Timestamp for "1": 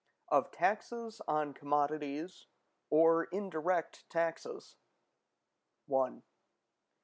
5.93-6.23